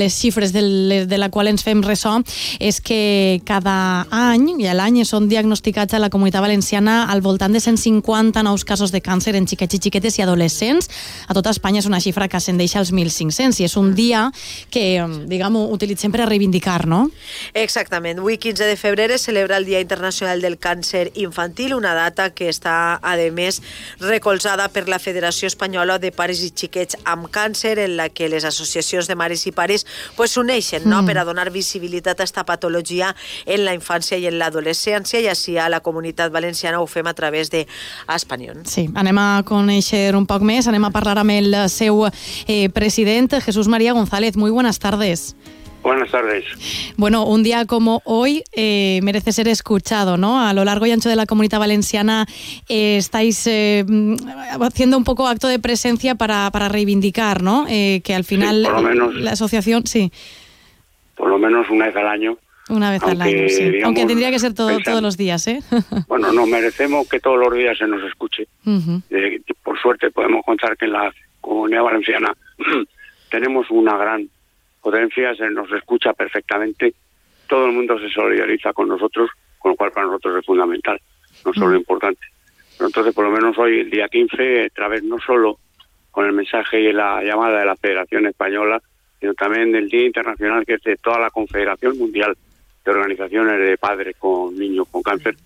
[0.00, 2.16] les xifres de, de la qual ens fem ressò
[2.58, 7.60] és que cada any, i l'any són diagnosticats a la comunitat valenciana al voltant de
[7.60, 10.90] 150 nous casos de càncer en xiquets i xiquetes i adolescents.
[11.28, 14.26] A tota Espanya és una xifra que ascendeix als 1.500 i és un dia
[14.72, 14.84] que,
[15.30, 17.06] diguem utilitzem per a reivindicar, no?
[17.54, 18.20] Exactament.
[18.20, 22.48] Avui, 15 de febrer, es celebra el Dia Internacional del Càncer Infantil, una data que
[22.50, 23.60] està, a més,
[24.00, 28.46] recolzada per la Federació Espanyola de Pares i Xiquets amb Càncer, en la que les
[28.48, 31.02] associacions de mares i pares pues, s'uneixen no?
[31.02, 31.06] mm.
[31.06, 33.14] per a donar visibilitat a aquesta patologia
[33.46, 37.14] en la infància i en l'adolescència i així a la comunitat valenciana ho fem a
[37.14, 37.66] través de
[38.14, 38.64] Espanyol.
[38.68, 43.40] Sí, anem a conèixer un poc més, anem a parlar amb el seu eh, president,
[43.40, 44.36] Jesús María González.
[44.36, 45.34] Muy buenas tardes.
[45.82, 46.44] Buenas tardes.
[46.96, 50.40] Bueno, un día como hoy eh, merece ser escuchado, ¿no?
[50.40, 52.26] A lo largo y ancho de la comunidad valenciana
[52.68, 53.84] eh, estáis eh,
[54.60, 57.66] haciendo un poco acto de presencia para, para reivindicar, ¿no?
[57.68, 60.12] Eh, que al final por lo menos, la asociación, sí.
[61.16, 62.36] Por lo menos una vez al año.
[62.68, 63.64] Una vez al año, sí.
[63.64, 65.60] Digamos, aunque tendría que ser todo, todos los días, ¿eh?
[66.08, 68.46] bueno, no, merecemos que todos los días se nos escuche.
[68.66, 69.42] Uh -huh.
[69.64, 72.34] por suerte podemos contar que en la comunidad valenciana
[73.30, 74.28] tenemos una gran
[74.80, 76.94] potencia, se nos escucha perfectamente,
[77.46, 81.00] todo el mundo se solidariza con nosotros, con lo cual para nosotros es fundamental,
[81.44, 82.20] no solo importante.
[82.76, 85.58] Pero entonces, por lo menos hoy, el día 15, a través no solo
[86.10, 88.80] con el mensaje y la llamada de la Federación Española,
[89.20, 92.36] sino también del Día Internacional que es de toda la Confederación Mundial
[92.84, 95.36] de Organizaciones de Padres con Niños con Cáncer,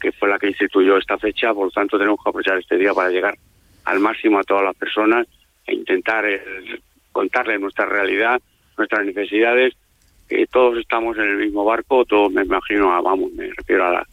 [0.00, 2.94] que fue la que instituyó esta fecha, por lo tanto tenemos que aprovechar este día
[2.94, 3.36] para llegar
[3.84, 5.26] al máximo a todas las personas
[5.66, 6.42] e intentar eh,
[7.12, 8.40] contarles nuestra realidad,
[8.76, 9.74] nuestras necesidades,
[10.50, 14.06] todos estamos en el mismo barco, todos me imagino, vamos, me refiero a la,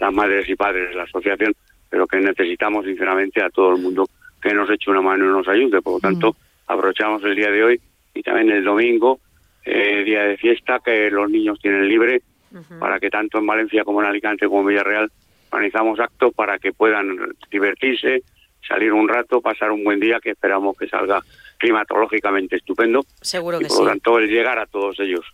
[0.00, 1.54] las madres y padres de la asociación,
[1.88, 4.06] pero que necesitamos sinceramente a todo el mundo
[4.40, 5.82] que nos eche una mano y nos ayude.
[5.82, 6.72] Por lo tanto, mm.
[6.72, 7.80] aprovechamos el día de hoy
[8.14, 9.20] y también el domingo,
[9.64, 12.78] eh, día de fiesta, que los niños tienen libre, uh -huh.
[12.78, 15.10] para que tanto en Valencia como en Alicante como en Villarreal
[15.52, 17.16] organizamos actos para que puedan
[17.50, 18.22] divertirse,
[18.66, 21.22] salir un rato, pasar un buen día, que esperamos que salga
[21.58, 23.04] climatológicamente estupendo.
[23.20, 25.24] Seguro que y por lo tanto, el llegar a todos ellos.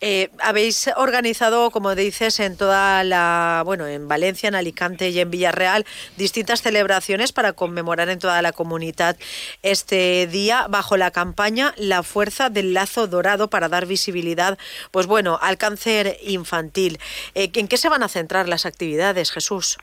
[0.00, 5.30] Eh, habéis organizado, como dices, en toda la, bueno, en Valencia, en Alicante y en
[5.30, 9.16] Villarreal, distintas celebraciones para conmemorar en toda la comunidad
[9.62, 14.58] este día bajo la campaña La fuerza del lazo dorado para dar visibilidad,
[14.90, 16.98] pues bueno, al cáncer infantil.
[17.34, 19.78] Eh, ¿En qué se van a centrar las actividades, Jesús?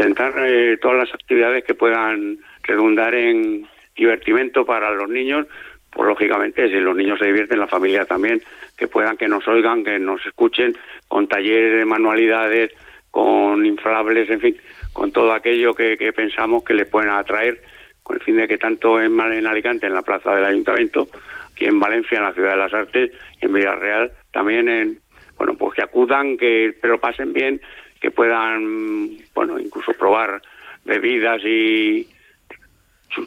[0.00, 5.46] Intentar eh, todas las actividades que puedan redundar en divertimento para los niños,
[5.90, 8.40] pues lógicamente si los niños se divierten, la familia también,
[8.78, 10.74] que puedan que nos oigan, que nos escuchen,
[11.06, 12.70] con talleres de manualidades,
[13.10, 14.56] con inflables, en fin,
[14.94, 17.60] con todo aquello que, pensamos que les pueden atraer,
[18.02, 21.08] con el fin de que tanto en, en Alicante, en la plaza del Ayuntamiento,
[21.52, 24.98] aquí en Valencia, en la Ciudad de las Artes, en Villarreal, también en,
[25.36, 27.60] bueno, pues que acudan, que pero pasen bien,
[28.00, 30.40] que puedan, bueno, incluso probar
[30.84, 32.08] bebidas y,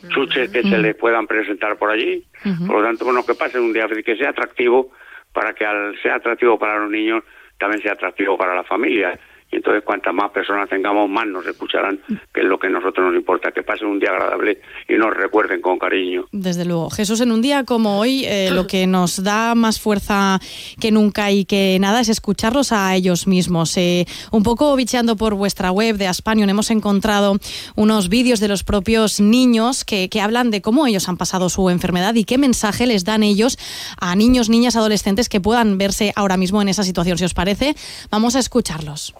[0.10, 2.24] chuches que se les puedan presentar por allí.
[2.46, 2.68] Uh -huh.
[2.68, 4.92] Por lo tanto, bueno, que pase un día que sea atractivo
[5.34, 7.24] para que al sea atractivo para los niños,
[7.60, 9.20] también sea atractivo para la familia.
[9.56, 12.00] Entonces, cuantas más personas tengamos, más nos escucharán,
[12.34, 15.14] que es lo que a nosotros nos importa, que pasen un día agradable y nos
[15.16, 16.26] recuerden con cariño.
[16.32, 16.90] Desde luego.
[16.90, 20.40] Jesús, en un día como hoy, eh, lo que nos da más fuerza
[20.80, 23.78] que nunca y que nada es escucharlos a ellos mismos.
[23.78, 27.38] Eh, un poco bicheando por vuestra web de Aspanion, hemos encontrado
[27.76, 32.16] unos vídeos de los propios niños que hablan de cómo ellos han pasado su enfermedad
[32.16, 33.58] y qué mensaje les dan ellos
[34.00, 37.18] a niños, niñas, adolescentes que puedan verse ahora mismo en esa situación.
[37.18, 37.76] Si os parece,
[38.10, 39.14] vamos a escucharlos.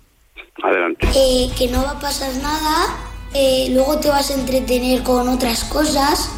[0.64, 1.08] Adelante.
[1.14, 2.88] Eh, que no va a pasar nada,
[3.34, 6.30] eh, luego te vas a entretener con otras cosas,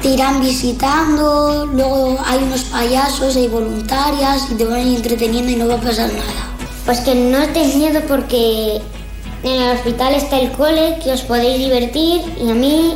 [0.00, 5.50] te irán visitando, luego hay unos payasos, hay voluntarias y te van a ir entreteniendo
[5.50, 6.56] y no va a pasar nada.
[6.84, 8.80] Pues que no tengáis miedo porque
[9.42, 12.94] en el hospital está el cole, que os podéis divertir y a mí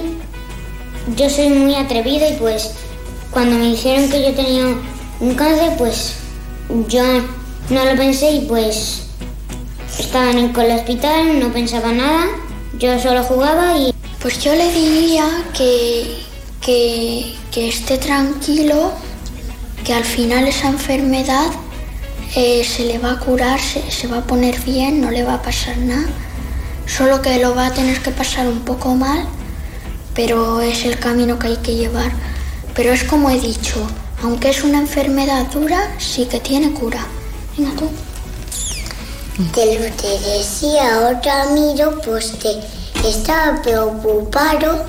[1.17, 2.75] yo soy muy atrevido y pues
[3.33, 4.77] cuando me dijeron que yo tenía
[5.19, 6.19] un cáncer pues
[6.87, 7.03] yo
[7.71, 9.10] no lo pensé y pues
[9.99, 12.27] Estaban en el hospital, no pensaba nada,
[12.79, 13.95] yo solo jugaba y...
[14.21, 15.25] Pues yo le diría
[15.57, 16.19] que,
[16.61, 18.93] que, que esté tranquilo,
[19.85, 21.47] que al final esa enfermedad
[22.37, 25.35] eh, se le va a curar, se, se va a poner bien, no le va
[25.35, 26.07] a pasar nada,
[26.87, 29.27] solo que lo va a tener que pasar un poco mal,
[30.15, 32.13] pero es el camino que hay que llevar.
[32.75, 33.81] Pero es como he dicho,
[34.23, 37.07] aunque es una enfermedad dura, sí que tiene cura.
[37.57, 37.89] Venga tú
[39.55, 42.61] que lo que decía otro amigo, pues que
[43.07, 44.85] estaba preocupado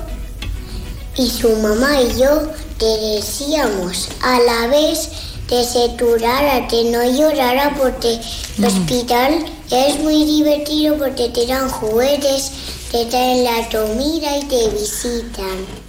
[1.16, 5.08] y su mamá y yo te decíamos a la vez
[5.48, 8.20] que se turara, que no llorara porque
[8.58, 12.52] el hospital es muy divertido porque te dan juguetes,
[12.90, 15.81] te traen la comida y te visitan.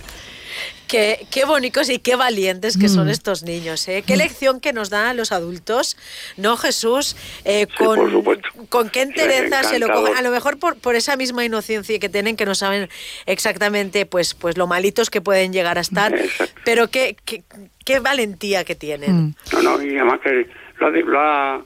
[0.94, 3.88] Qué, qué bonitos y qué valientes que son estos niños.
[3.88, 4.04] ¿eh?
[4.06, 5.98] Qué lección que nos dan a los adultos,
[6.38, 7.16] ¿no, Jesús?
[7.45, 8.48] Eh, Sí, por con, supuesto.
[8.69, 10.16] con qué entereza se lo cogen.
[10.16, 12.90] A lo mejor por, por esa misma inocencia que tienen, que no saben
[13.25, 16.13] exactamente pues, pues lo malitos que pueden llegar a estar.
[16.13, 16.62] Exacto.
[16.63, 17.42] Pero qué, qué,
[17.84, 19.16] qué valentía que tienen.
[19.16, 19.36] Mm.
[19.54, 20.48] No, no, y además que
[20.80, 21.66] lo lo ha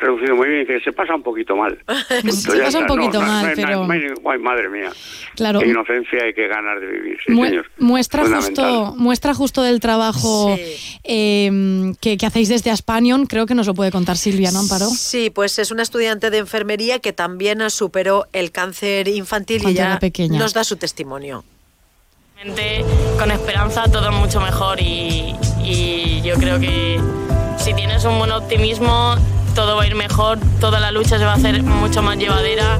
[0.00, 1.78] reducido muy bien, que se pasa un poquito mal.
[2.30, 4.90] Se pasa un poquito no, no, mal, no pero- no ay, madre mía.
[5.36, 5.60] Claro.
[5.60, 7.66] Qué inocencia y qué ganas de vivir, sí, Mue- señor.
[7.78, 10.98] muestra justo muestra justo del trabajo Sí.
[11.04, 14.86] eh, que, que hacéis desde Aspanion creo que nos lo puede contar Silvia no Amparo
[14.86, 19.80] Sí, pues es una estudiante de enfermería que también superó el cáncer infantil y Cuando
[19.80, 20.38] era ya pequeña.
[20.38, 21.44] nos da su testimonio.
[23.18, 26.98] Con esperanza todo mucho mejor y, y yo creo que
[27.58, 29.14] si tienes un buen optimismo
[29.60, 32.78] todo va a ir mejor, toda la lucha se va a hacer mucho más llevadera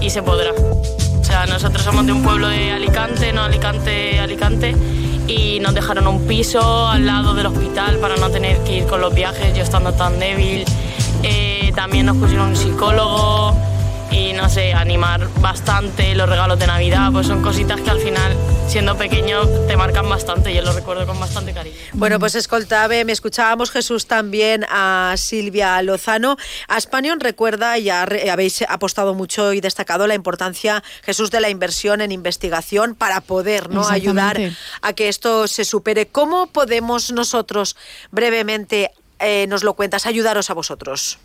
[0.00, 0.52] y se podrá.
[0.52, 4.74] O sea, nosotros somos de un pueblo de Alicante, no Alicante, Alicante,
[5.26, 9.02] y nos dejaron un piso al lado del hospital para no tener que ir con
[9.02, 10.64] los viajes, yo estando tan débil.
[11.22, 13.54] Eh, también nos pusieron un psicólogo
[14.12, 18.36] y no sé, animar bastante los regalos de Navidad, pues son cositas que al final,
[18.68, 21.76] siendo pequeño, te marcan bastante y yo lo recuerdo con bastante cariño.
[21.94, 26.36] Bueno, pues escoltave, me escuchábamos Jesús también a Silvia Lozano.
[26.68, 32.00] A Spanion recuerda, ya habéis apostado mucho y destacado la importancia, Jesús, de la inversión
[32.00, 33.88] en investigación para poder ¿no?
[33.88, 34.38] ayudar
[34.82, 36.06] a que esto se supere.
[36.06, 37.76] ¿Cómo podemos nosotros,
[38.10, 41.18] brevemente, eh, nos lo cuentas, ayudaros a vosotros?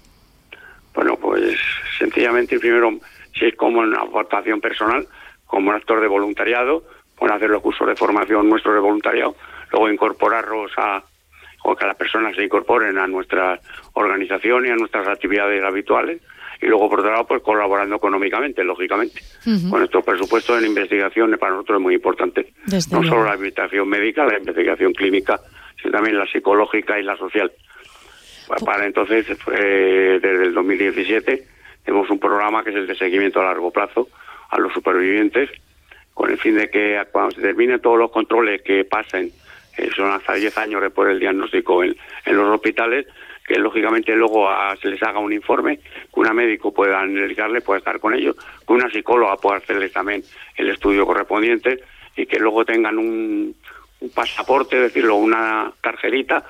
[0.97, 1.55] Bueno, pues
[1.99, 2.89] sencillamente, primero,
[3.37, 5.07] si es como una aportación personal,
[5.45, 6.83] como un actor de voluntariado,
[7.15, 9.35] pueden hacer los cursos de formación nuestros de voluntariado,
[9.71, 11.03] luego incorporarlos a,
[11.65, 13.59] o que las personas se incorporen a nuestra
[13.93, 16.19] organización y a nuestras actividades habituales,
[16.59, 19.21] y luego, por otro lado, pues colaborando económicamente, lógicamente.
[19.43, 22.53] Con nuestro presupuesto en investigación para nosotros es muy importante.
[22.65, 23.17] Desde no luego.
[23.17, 25.39] solo la investigación médica, la investigación clínica,
[25.79, 27.51] sino también la psicológica y la social.
[28.47, 31.43] Pa- Para entonces, eh, desde el 2017,
[31.83, 34.09] tenemos un programa que es el de seguimiento a largo plazo
[34.49, 35.49] a los supervivientes,
[36.13, 39.31] con el fin de que cuando se terminen todos los controles que pasen,
[39.77, 41.95] eh, son hasta 10 años después del diagnóstico en,
[42.25, 43.05] en los hospitales,
[43.45, 47.77] que lógicamente luego a- se les haga un informe, que una médico pueda analizarle, pueda
[47.79, 48.35] estar con ellos,
[48.65, 50.23] que una psicóloga pueda hacerles también
[50.55, 51.79] el estudio correspondiente
[52.15, 53.55] y que luego tengan un,
[53.99, 56.45] un pasaporte, decirlo, una tarjetita,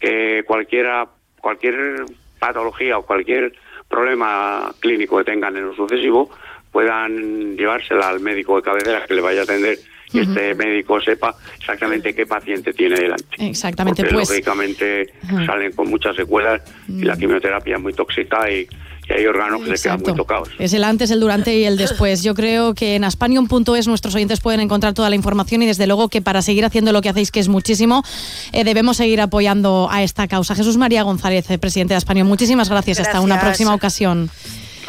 [0.00, 1.06] que cualquiera,
[1.40, 2.04] cualquier
[2.38, 3.52] patología o cualquier
[3.88, 6.30] problema clínico que tengan en lo sucesivo
[6.70, 9.78] puedan llevársela al médico de cabecera que le vaya a atender
[10.12, 13.26] y este médico sepa exactamente qué paciente tiene delante.
[13.38, 15.12] Exactamente, Porque pues- lógicamente
[15.44, 18.66] salen con muchas secuelas y la quimioterapia es muy tóxica y,
[19.12, 20.48] hay órganos que se quedan muy tocados.
[20.58, 22.22] Es el antes, el durante y el después.
[22.22, 26.08] Yo creo que en aspanion.es nuestros oyentes pueden encontrar toda la información y desde luego
[26.08, 28.02] que para seguir haciendo lo que hacéis, que es muchísimo,
[28.52, 30.54] eh, debemos seguir apoyando a esta causa.
[30.54, 33.00] Jesús María González, eh, presidente de Aspanion, muchísimas gracias.
[33.00, 34.30] Hasta una próxima ocasión.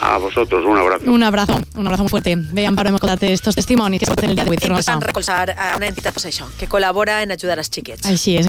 [0.01, 1.12] A vosotros, un abrazo.
[1.12, 2.33] Un abrazo, un abrazo muy fuerte.
[2.38, 4.57] Vean, para escoltar estos testimonios que es el día de hoy.
[5.01, 8.07] Recolzar a una entitat, pues que col·labora en ajudar als xiquets.
[8.07, 8.48] Així és.